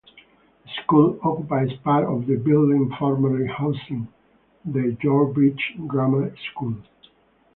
The 0.63 0.71
school 0.81 1.19
occupies 1.21 1.73
part 1.83 2.05
of 2.05 2.25
the 2.25 2.35
building 2.37 2.91
formerly 2.97 3.45
housing 3.45 4.07
the 4.65 4.97
Yorebridge 4.99 5.85
Grammar 5.85 6.33
School. 6.53 6.77